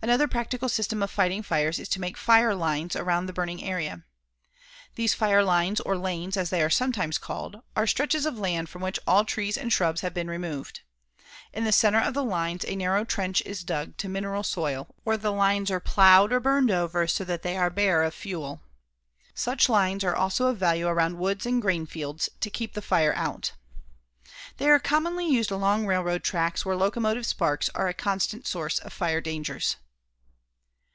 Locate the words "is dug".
13.44-13.96